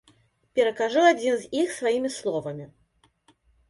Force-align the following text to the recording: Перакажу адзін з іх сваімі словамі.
Перакажу 0.59 1.05
адзін 1.11 1.37
з 1.43 1.53
іх 1.61 1.79
сваімі 1.79 2.15
словамі. 2.19 2.71